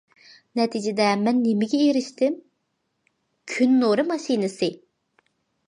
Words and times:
نەتىجىدە 0.59 1.09
مەن 1.27 1.37
نېمىگە 1.41 1.83
ئېرىشتىم؟ 1.89 2.39
كۈن 3.55 3.79
نۇرى 3.85 4.09
ماشىنىسى! 4.11 4.75